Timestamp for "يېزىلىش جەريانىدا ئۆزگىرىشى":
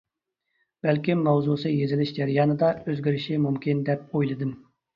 1.75-3.41